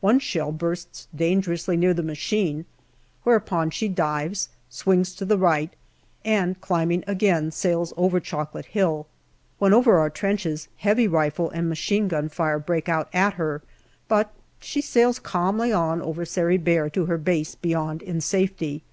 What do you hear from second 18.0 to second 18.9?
in safety.